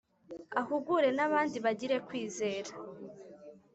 [0.59, 2.71] Ahugure nabandi bagire kwizera